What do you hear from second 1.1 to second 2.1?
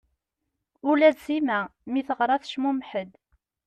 d Sima mi i